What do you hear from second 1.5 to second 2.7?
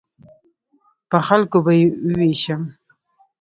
به یې ووېشم.